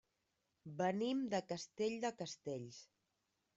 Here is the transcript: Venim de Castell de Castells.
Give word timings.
Venim 0.79 1.21
de 1.35 1.43
Castell 1.53 1.95
de 2.07 2.13
Castells. 2.25 2.83